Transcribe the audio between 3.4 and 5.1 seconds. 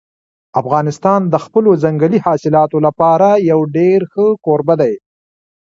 یو ډېر ښه کوربه دی.